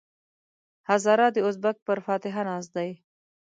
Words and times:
هزاره 0.89 1.27
د 1.31 1.37
ازبک 1.47 1.75
پر 1.85 1.97
فاتحه 2.05 2.41
ناست 2.49 2.71
دی. 2.77 2.89